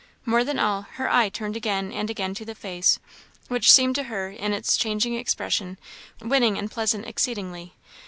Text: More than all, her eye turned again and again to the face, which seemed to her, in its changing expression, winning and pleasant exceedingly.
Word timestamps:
More 0.25 0.43
than 0.43 0.57
all, 0.57 0.81
her 0.93 1.07
eye 1.13 1.29
turned 1.29 1.55
again 1.55 1.91
and 1.91 2.09
again 2.09 2.33
to 2.33 2.43
the 2.43 2.55
face, 2.55 2.97
which 3.49 3.71
seemed 3.71 3.93
to 3.97 4.05
her, 4.05 4.29
in 4.31 4.51
its 4.51 4.75
changing 4.75 5.13
expression, 5.13 5.77
winning 6.19 6.57
and 6.57 6.71
pleasant 6.71 7.05
exceedingly. 7.05 7.73